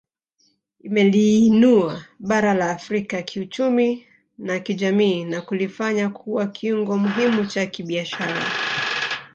[0.83, 8.43] Imeliinua bara la Afrika kiuchumi na kijamii na kulifanya kuwa kiungo muhimu cha kibiashara